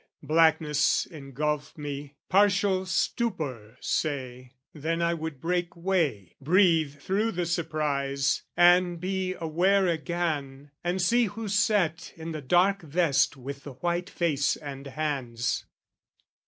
[0.23, 8.41] Blackness engulphed me, partial stupor, say Then I would break way, breathe through the surprise,
[8.57, 14.09] And be aware again, and see who sat In the dark vest with the white
[14.09, 15.65] face and hands.